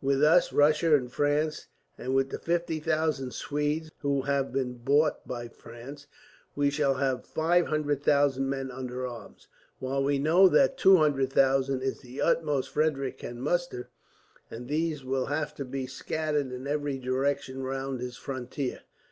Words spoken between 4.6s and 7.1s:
bought by France, we shall